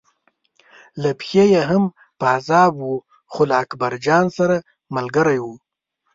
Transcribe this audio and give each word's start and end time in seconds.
له 1.01 1.09
پښې 1.19 1.43
یې 1.53 1.61
هم 1.69 1.83
پازاب 2.21 2.73
و 2.89 2.93
خو 3.31 3.41
له 3.49 3.55
اکبرجان 3.63 4.25
سره 4.37 4.55
ملګری 4.95 5.39
و. 5.43 5.47